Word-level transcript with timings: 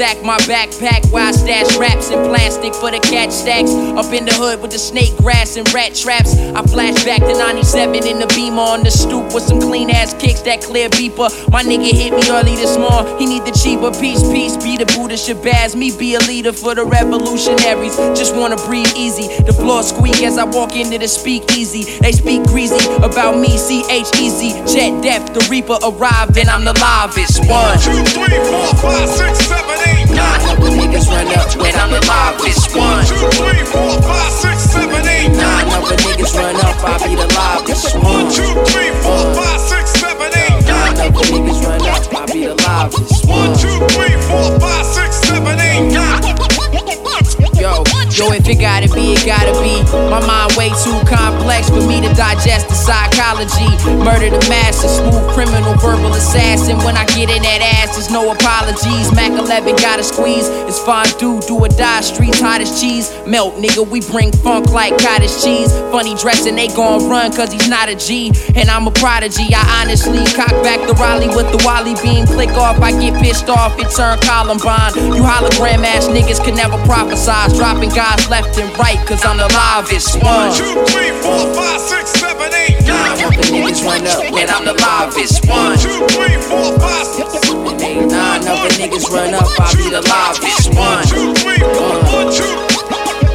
knapsack, 0.00 0.24
my 0.24 0.38
backpack, 0.38 1.10
where 1.12 1.26
I 1.26 1.32
stash 1.32 1.76
raps 1.76 2.10
and 2.10 2.26
plastic 2.26 2.39
for 2.74 2.90
the 2.90 3.00
catch 3.00 3.30
stacks. 3.30 3.70
Up 3.96 4.12
in 4.12 4.24
the 4.24 4.34
hood 4.34 4.60
with 4.62 4.70
the 4.72 4.78
snake 4.78 5.16
grass 5.16 5.56
and 5.56 5.66
rat 5.72 5.94
traps. 5.94 6.34
I 6.36 6.62
flash 6.62 7.04
back 7.04 7.20
to 7.20 7.32
97 7.32 8.06
in 8.06 8.18
the 8.18 8.26
beamer 8.34 8.60
on 8.62 8.82
the 8.82 8.90
stoop 8.90 9.32
with 9.34 9.44
some 9.44 9.60
clean 9.60 9.90
ass 9.90 10.14
kicks, 10.14 10.42
that 10.42 10.62
clear 10.62 10.88
beeper. 10.90 11.28
My 11.50 11.62
nigga 11.62 11.90
hit 11.90 12.12
me 12.12 12.22
early 12.30 12.54
this 12.56 12.76
morning, 12.76 13.18
he 13.18 13.26
need 13.26 13.44
the 13.44 13.52
cheaper 13.52 13.90
piece, 14.00 14.22
peace. 14.30 14.56
Be 14.56 14.76
the 14.76 14.86
Buddha 14.96 15.14
Shabazz, 15.14 15.74
me 15.76 15.96
be 15.96 16.14
a 16.14 16.20
leader 16.20 16.52
for 16.52 16.74
the 16.74 16.84
revolutionaries. 16.84 17.96
Just 18.18 18.34
wanna 18.36 18.56
breathe 18.56 18.92
easy. 18.96 19.28
The 19.44 19.52
floor 19.52 19.82
squeak 19.82 20.22
as 20.22 20.38
I 20.38 20.44
walk 20.44 20.76
into 20.76 20.98
the 20.98 21.08
speak 21.08 21.56
easy. 21.56 21.98
They 22.00 22.12
speak 22.12 22.44
greasy 22.44 22.80
about 23.02 23.38
me, 23.38 23.56
C 23.56 23.84
H 23.90 24.08
E 24.18 24.28
Z. 24.30 24.52
Jet 24.66 25.02
Death, 25.02 25.32
the 25.34 25.46
Reaper 25.50 25.78
arrived, 25.82 26.36
and 26.38 26.48
I'm 26.48 26.64
the 26.64 26.74
livest 26.74 27.40
one. 27.48 27.78
Two, 27.78 28.04
three, 28.12 28.38
four, 28.50 28.68
five, 28.82 29.08
six, 29.08 29.46
seven, 29.46 29.78
eight, 29.88 30.10
nine. 30.10 30.40
Niggas 30.80 31.08
run 31.08 31.26
up, 31.38 31.48
and 31.66 31.76
I'm 31.76 31.90
the 31.90 32.00
livest 32.06 32.59
one. 32.74 33.04
Two, 33.06 33.16
three, 33.38 33.64
four, 33.64 34.00
five, 34.02 34.32
six, 34.32 34.58
seven, 34.70 35.06
eight, 35.08 35.28
Nine 35.28 35.66
nine. 35.68 35.82
other 35.82 35.96
niggas 35.96 36.34
run 36.36 36.56
up, 36.56 36.76
I 36.84 36.98
be 37.06 37.14
the 37.16 37.26
livest 37.26 37.94
one. 37.96 38.26
Two, 38.30 38.52
three, 38.70 38.90
four, 39.02 39.22
five, 39.34 39.60
six, 39.60 39.90
seven, 39.98 40.30
eight, 40.36 40.66
Nine 40.66 40.94
nine. 40.94 41.12
other 41.12 41.24
niggas 41.32 41.60
run 41.64 41.82
up, 41.88 42.02
I 42.14 42.26
be 42.32 42.46
the 42.46 42.56
One, 43.26 43.50
one. 43.50 43.58
two, 43.58 43.76
three, 43.94 44.16
four, 44.28 44.58
five, 44.60 44.86
six, 44.86 45.16
seven, 45.26 45.58
eight, 45.60 45.92
nine. 45.92 46.49
Yo, 48.20 48.28
if 48.32 48.46
it 48.52 48.60
gotta 48.60 48.84
be, 48.92 49.16
it 49.16 49.24
gotta 49.24 49.56
be. 49.64 49.80
My 50.12 50.20
mind 50.20 50.52
way 50.52 50.68
too 50.84 50.92
complex 51.08 51.72
for 51.72 51.80
me 51.80 52.04
to 52.04 52.12
digest 52.12 52.68
the 52.68 52.76
psychology. 52.76 53.72
Murder 53.96 54.28
the 54.28 54.44
master, 54.44 54.92
smooth 54.92 55.24
criminal, 55.32 55.72
verbal 55.80 56.12
assassin. 56.12 56.76
When 56.84 57.00
I 57.00 57.08
get 57.16 57.32
in 57.32 57.40
that 57.40 57.64
ass, 57.80 57.96
there's 57.96 58.10
no 58.10 58.28
apologies. 58.30 59.08
Mac 59.16 59.32
11 59.32 59.76
gotta 59.76 60.04
squeeze. 60.04 60.52
It's 60.68 60.78
fondue, 60.78 61.40
do 61.48 61.64
or 61.64 61.72
die. 61.72 62.02
Streets 62.02 62.44
hot 62.44 62.60
as 62.60 62.78
cheese. 62.78 63.08
Melt, 63.24 63.56
nigga, 63.56 63.88
we 63.88 64.04
bring 64.12 64.32
funk 64.44 64.68
like 64.68 65.00
cottage 65.00 65.32
cheese. 65.40 65.72
Funny 65.88 66.14
dressing, 66.14 66.56
they 66.56 66.68
gon' 66.68 67.08
run 67.08 67.32
cause 67.32 67.50
he's 67.50 67.72
not 67.72 67.88
a 67.88 67.96
G. 67.96 68.36
And 68.54 68.68
I'm 68.68 68.86
a 68.86 68.92
prodigy. 69.00 69.48
I 69.56 69.80
honestly 69.80 70.20
cock 70.36 70.52
back 70.60 70.84
the 70.84 70.92
Raleigh 71.00 71.32
with 71.32 71.48
the 71.56 71.62
Wally 71.64 71.96
beam. 72.04 72.26
Click 72.26 72.52
off, 72.60 72.84
I 72.84 72.92
get 73.00 73.16
pissed 73.16 73.48
off, 73.48 73.80
it 73.80 73.88
turn 73.96 74.20
Columbine. 74.20 74.92
You 75.16 75.24
hologram 75.24 75.88
ass 75.88 76.04
niggas 76.04 76.44
can 76.44 76.54
never 76.54 76.76
prophesize. 76.84 77.56
Dropping 77.56 77.88
left 78.28 78.58
and 78.58 78.70
right, 78.78 78.98
cause 79.06 79.24
I'm 79.24 79.36
the 79.36 79.46
livest 79.54 80.18
one. 80.22 80.50
Two, 80.54 80.74
three, 80.90 81.10
four, 81.22 81.46
five, 81.54 81.80
six, 81.80 82.10
seven, 82.18 82.50
eight, 82.54 82.80
Nine 82.86 83.18
nine. 83.18 83.24
other 83.26 83.42
niggas 83.54 83.84
run 83.86 84.06
up, 84.06 84.24
and 84.34 84.50
I'm 84.50 84.64
the 84.64 84.74
livest 84.74 85.46
one. 85.46 85.78
Two, 85.78 86.06
three, 86.14 86.36
four, 86.48 86.78
five, 86.80 87.06
six, 87.06 87.30
And 87.50 87.82
ain't 87.82 88.12
other 88.50 88.72
niggas 88.80 89.06
run 89.10 89.34
up, 89.34 89.46
I 89.60 89.74
be 89.76 89.90
the 89.90 90.02
livest 90.02 90.74
one. 90.74 91.04
two, 91.06 91.34
three, 91.38 91.62
four, 91.62 91.94
one, 92.10 92.28
two. 92.34 92.54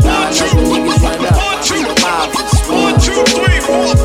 Nine 0.03 0.34
other 0.44 0.63
niggas 0.67 1.00
run 1.03 1.24
up, 1.24 1.39
I 1.39 1.63
be 1.63 1.79
the 1.79 1.96
livest 2.03 2.67
One, 2.67 2.84
one. 2.84 3.00
two, 3.00 3.20
three, 3.32 3.60
four, 3.63 3.88
five, 3.96 4.03
six, 4.03 4.04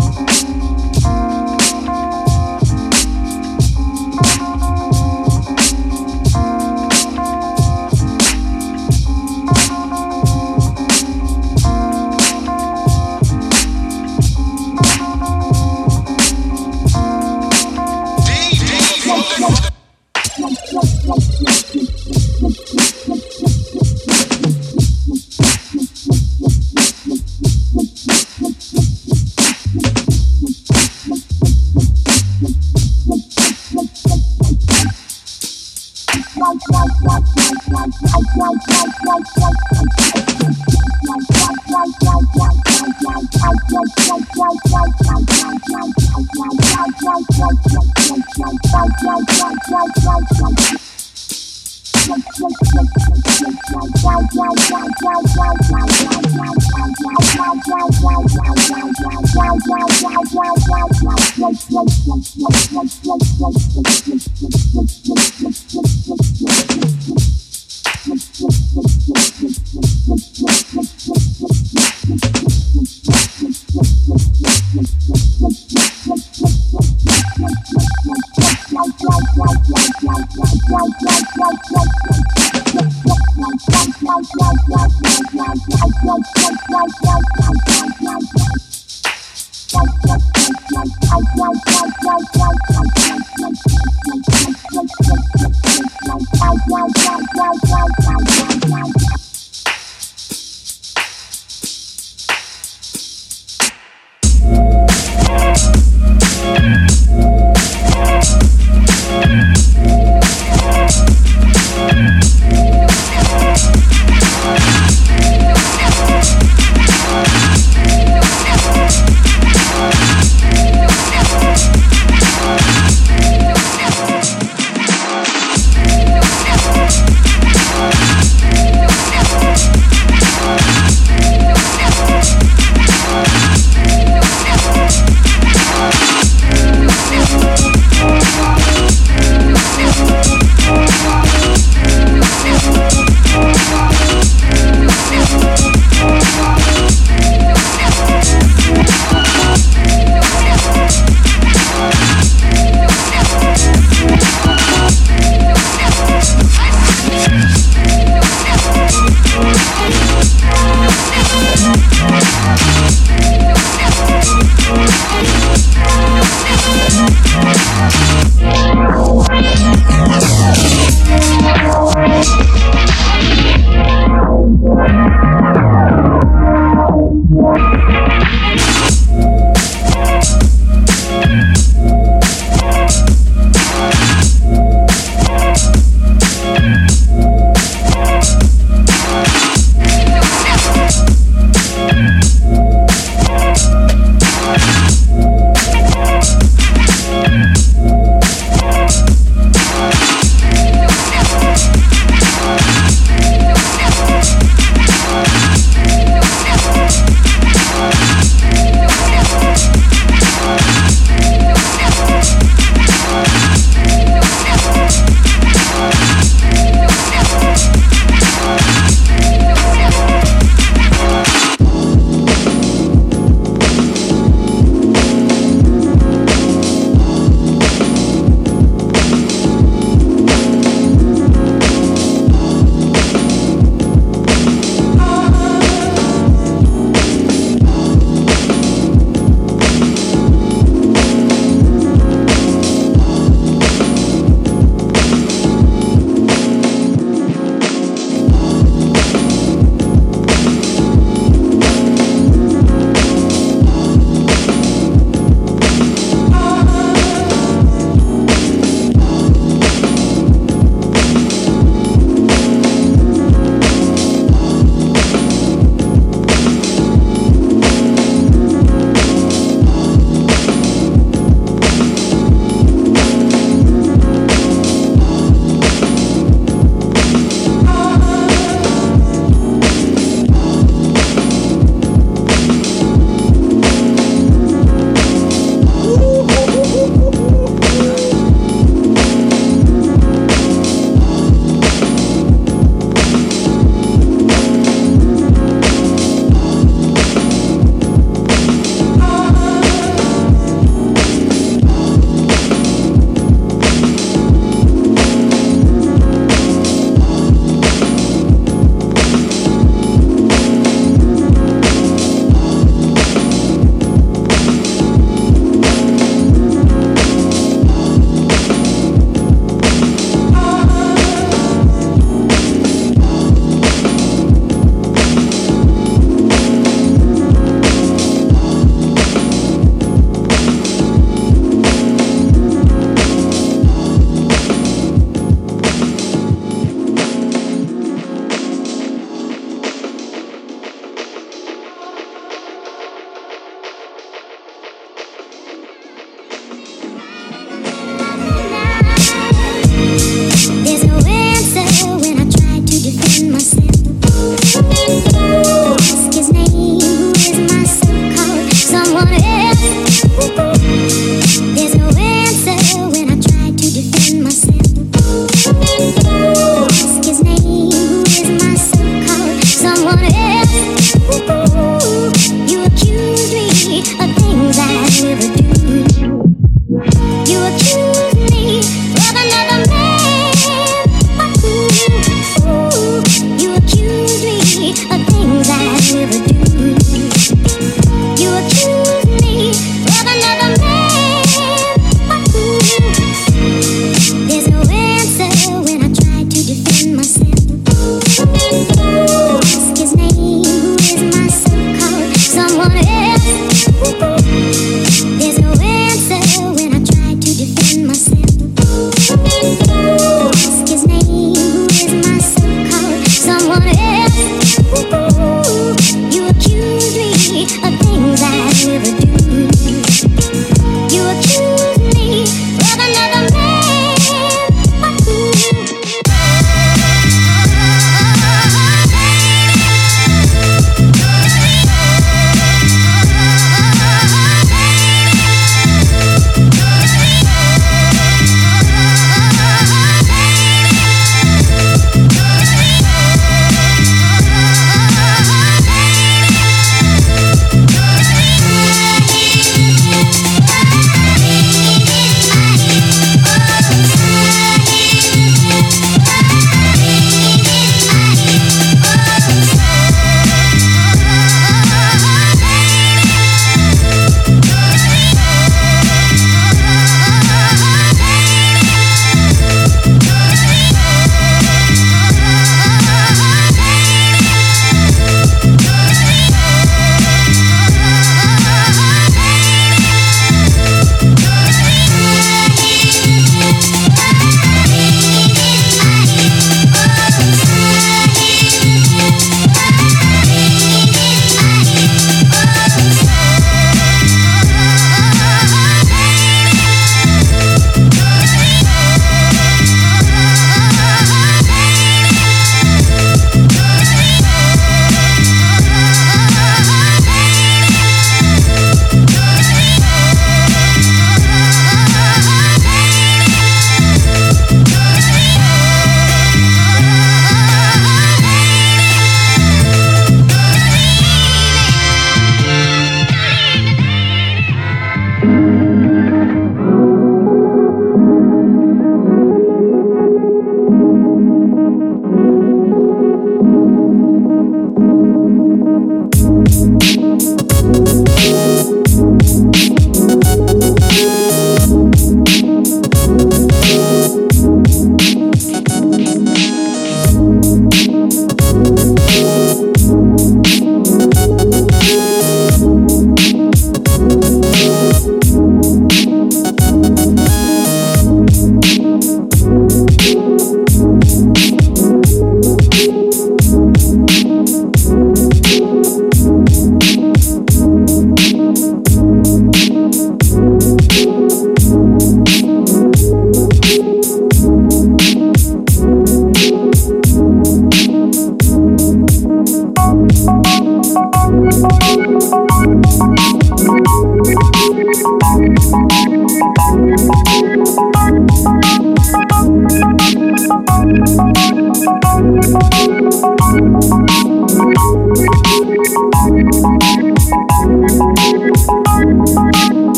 Thank 70.43 71.07
you. 71.07 71.20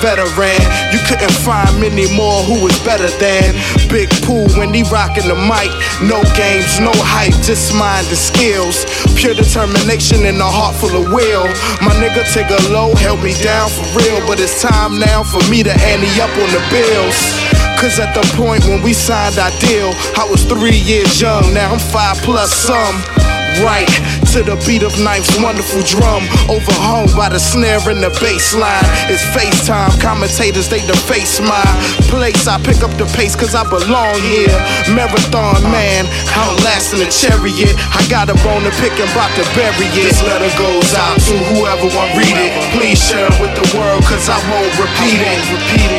Veteran. 0.00 0.60
You 0.92 1.00
couldn't 1.08 1.32
find 1.44 1.70
many 1.80 2.06
more 2.14 2.42
who 2.44 2.62
was 2.64 2.76
better 2.84 3.08
than 3.18 3.54
Big 3.88 4.10
Pooh 4.24 4.48
when 4.58 4.72
he 4.72 4.82
rocking 4.88 5.28
the 5.28 5.36
mic. 5.36 5.70
No 6.02 6.22
games, 6.36 6.80
no 6.80 6.92
hype, 6.94 7.36
just 7.42 7.74
mind 7.74 8.06
and 8.08 8.18
skills. 8.18 8.84
Pure 9.16 9.34
determination 9.34 10.26
and 10.26 10.38
a 10.40 10.48
heart 10.48 10.76
full 10.76 10.94
of 10.94 11.12
will. 11.12 11.46
My 11.80 11.94
nigga 12.00 12.24
take 12.32 12.50
a 12.50 12.60
low, 12.72 12.94
held 12.94 13.22
me 13.22 13.34
down 13.42 13.68
for 13.70 13.86
real. 13.96 14.20
But 14.26 14.40
it's 14.40 14.60
time 14.62 14.98
now 14.98 15.22
for 15.22 15.42
me 15.50 15.62
to 15.62 15.72
ante 15.72 16.10
up 16.20 16.32
on 16.36 16.50
the 16.52 16.62
bills. 16.70 17.18
Cause 17.80 18.00
at 18.00 18.14
the 18.16 18.24
point 18.36 18.64
when 18.64 18.82
we 18.82 18.92
signed 18.92 19.38
our 19.38 19.52
deal, 19.60 19.92
I 20.16 20.26
was 20.28 20.44
three 20.44 20.80
years 20.80 21.20
young, 21.20 21.52
now 21.52 21.72
I'm 21.72 21.78
five 21.78 22.16
plus 22.24 22.52
some 22.52 22.96
right 23.62 23.88
to 24.36 24.44
the 24.44 24.60
beat 24.68 24.84
of 24.84 24.92
Ninth's 25.00 25.32
wonderful 25.40 25.80
drum. 25.80 26.20
Overhung 26.52 27.08
by 27.16 27.32
the 27.32 27.40
snare 27.40 27.80
and 27.88 28.04
the 28.04 28.12
bass 28.20 28.52
line. 28.52 28.84
It's 29.08 29.24
FaceTime, 29.32 29.96
commentators 29.96 30.68
they 30.68 30.84
deface 30.84 31.40
my 31.40 31.64
place. 32.12 32.44
I 32.44 32.60
pick 32.60 32.84
up 32.84 32.92
the 33.00 33.08
pace 33.16 33.32
cause 33.32 33.56
I 33.56 33.64
belong 33.64 34.20
here. 34.20 34.52
Marathon 34.92 35.64
man, 35.72 36.04
outlasting 36.36 37.00
the 37.00 37.08
chariot. 37.08 37.72
I 37.96 38.04
got 38.12 38.28
a 38.28 38.36
bone 38.44 38.68
to 38.68 38.72
pick 38.76 38.92
and 39.00 39.08
about 39.16 39.32
to 39.40 39.44
bury 39.56 39.88
it. 39.88 40.04
This 40.04 40.20
letter 40.20 40.52
goes 40.60 40.92
out 40.92 41.16
to 41.16 41.34
whoever 41.56 41.88
want 41.96 42.12
read 42.20 42.36
it. 42.36 42.52
Please 42.76 43.00
share 43.00 43.32
it 43.32 43.36
with 43.40 43.56
the 43.56 43.64
world 43.72 44.04
cause 44.04 44.28
I 44.28 44.36
won't 44.52 44.74
repeat 44.76 45.16
it. 45.16 45.40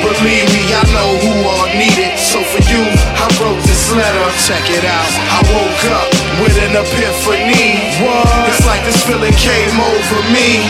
Believe 0.05 0.45
me, 0.53 0.63
I 0.77 0.85
know 0.93 1.09
who 1.25 1.33
all 1.41 1.69
need 1.73 1.97
it. 1.97 2.21
So 2.21 2.45
for 2.45 2.61
you, 2.69 2.85
I 3.17 3.25
wrote 3.41 3.61
this 3.65 3.89
letter. 3.97 4.25
Check 4.45 4.61
it 4.69 4.85
out. 4.85 5.11
I 5.33 5.39
woke 5.49 5.85
up 5.97 6.09
with 6.45 6.53
an 6.61 6.77
epiphany. 6.77 8.26
It's 8.49 8.65
like 8.65 8.83
this 8.85 9.03
feeling 9.05 9.33
came 9.33 9.77
over 9.79 10.19
me. 10.33 10.65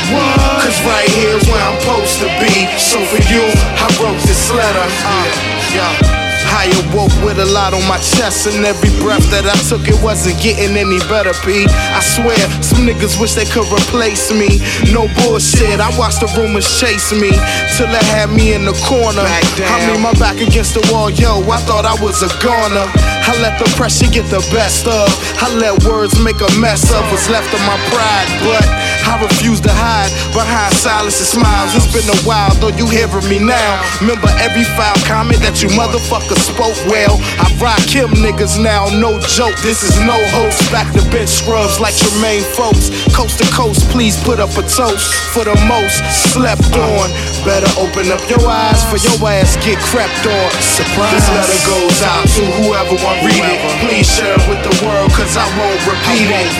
Cause 0.61 0.79
right 0.85 1.09
here's 1.09 1.45
where 1.47 1.61
I'm 1.61 1.79
supposed 1.79 2.19
to 2.19 2.27
be. 2.41 2.67
So 2.77 2.99
for 3.05 3.21
you, 3.31 3.43
I 3.81 3.87
wrote 4.01 4.21
this 4.25 4.51
letter. 4.51 4.87
Uh, 5.03 5.27
yeah. 5.73 6.26
I 6.57 6.73
awoke 6.89 7.13
with 7.21 7.37
a 7.37 7.45
lot 7.53 7.77
on 7.77 7.85
my 7.85 8.01
chest, 8.01 8.49
and 8.49 8.65
every 8.65 8.89
breath 8.97 9.21
that 9.29 9.45
I 9.45 9.53
took, 9.69 9.85
it 9.85 10.01
wasn't 10.01 10.41
getting 10.41 10.73
any 10.73 10.97
better, 11.05 11.29
P. 11.45 11.69
I 11.69 12.01
swear, 12.01 12.41
some 12.65 12.81
niggas 12.81 13.21
wish 13.21 13.37
they 13.37 13.45
could 13.45 13.69
replace 13.69 14.33
me. 14.33 14.57
No 14.89 15.05
bullshit, 15.21 15.77
I 15.77 15.93
watched 16.01 16.25
the 16.25 16.29
rumors 16.33 16.65
chase 16.81 17.13
me 17.13 17.29
till 17.77 17.93
it 17.93 18.07
had 18.09 18.33
me 18.33 18.57
in 18.57 18.65
the 18.65 18.73
corner. 18.89 19.21
I 19.21 19.77
mean, 19.85 20.01
my 20.01 20.17
back 20.17 20.41
against 20.41 20.73
the 20.73 20.81
wall, 20.89 21.13
yo, 21.13 21.45
I 21.45 21.61
thought 21.69 21.85
I 21.85 21.93
was 22.01 22.25
a 22.25 22.31
goner. 22.41 22.89
I 22.89 23.37
let 23.37 23.61
the 23.61 23.69
pressure 23.77 24.09
get 24.09 24.25
the 24.33 24.41
best 24.49 24.89
of. 24.89 25.05
I 25.37 25.53
let 25.61 25.85
words 25.85 26.17
make 26.17 26.41
a 26.41 26.49
mess 26.57 26.89
of 26.89 27.05
what's 27.13 27.29
left 27.29 27.53
of 27.53 27.61
my 27.69 27.77
pride, 27.93 28.29
but 28.41 28.65
I 29.07 29.23
refuse 29.23 29.63
to 29.63 29.71
hide 29.71 30.11
behind 30.35 30.75
silence 30.75 31.15
and 31.23 31.31
smiles. 31.39 31.71
It's 31.79 31.87
been 31.95 32.03
a 32.11 32.19
while, 32.27 32.51
though 32.59 32.75
you 32.75 32.91
hearing 32.91 33.23
me 33.31 33.39
now. 33.39 33.79
Remember 34.03 34.27
every 34.43 34.67
foul 34.75 34.99
comment 35.07 35.39
that 35.47 35.63
you 35.63 35.71
motherfuckers 35.79 36.43
spoke 36.43 36.75
well. 36.91 37.15
I 37.39 37.47
rock 37.55 37.87
him 37.87 38.11
niggas 38.19 38.59
now, 38.59 38.91
no 38.91 39.15
joke. 39.31 39.55
This 39.63 39.79
is 39.87 39.95
no 40.03 40.19
host. 40.35 40.59
Back 40.75 40.91
to 40.99 41.01
bench 41.07 41.31
scrubs 41.31 41.79
like 41.79 41.95
Tremaine 41.95 42.43
folks. 42.51 42.91
Coast 43.15 43.39
to 43.39 43.47
coast, 43.55 43.87
please 43.95 44.19
put 44.27 44.43
up 44.43 44.51
a 44.59 44.63
toast 44.67 45.07
for 45.31 45.47
the 45.47 45.55
most 45.71 46.03
slept 46.35 46.67
on. 46.75 47.07
Better 47.47 47.71
open 47.79 48.11
up 48.11 48.19
your 48.27 48.43
eyes 48.43 48.83
for 48.91 48.99
your 48.99 49.15
ass 49.23 49.55
get 49.63 49.79
crept 49.87 50.27
on. 50.27 50.51
Surprise. 50.59 51.15
This 51.15 51.27
letter 51.31 51.59
goes 51.63 51.99
out 52.03 52.27
to 52.35 52.43
whoever 52.59 52.99
want 52.99 53.23
read 53.23 53.39
it. 53.39 53.59
Please 53.87 54.03
share 54.03 54.35
it 54.35 54.43
with 54.51 54.59
the 54.67 54.75
world, 54.83 55.15
cause 55.15 55.39
I 55.39 55.47
won't 55.55 55.79
repeat 55.87 56.27
it. 56.27 56.51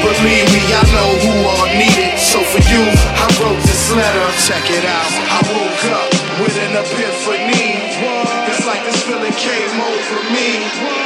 Believe 0.00 0.48
me, 0.48 0.64
I 0.72 0.82
know 0.96 1.10
who 1.20 1.32
all 1.44 1.68
need 1.76 1.86
it. 1.86 1.89
So 2.16 2.38
for 2.42 2.62
you, 2.70 2.82
I 2.86 3.26
wrote 3.42 3.62
this 3.66 3.90
letter. 3.90 4.26
Check 4.46 4.70
it 4.70 4.84
out. 4.84 5.10
I 5.26 5.40
woke 5.50 5.84
up 5.90 6.10
with 6.40 6.56
an 6.58 6.76
epiphany. 6.78 7.82
It's 8.46 8.66
like 8.66 8.84
this 8.84 9.02
feeling 9.02 9.32
came 9.32 9.80
over 9.80 10.18
me. 10.30 10.99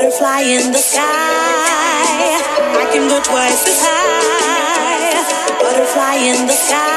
Butterfly 0.00 0.40
in 0.40 0.72
the 0.72 0.78
sky. 0.78 1.02
I 1.02 2.88
can 2.90 3.06
go 3.10 3.20
twice 3.22 3.68
as 3.68 3.82
high. 3.84 5.60
Butterfly 5.60 6.14
in 6.24 6.46
the 6.46 6.54
sky. 6.54 6.89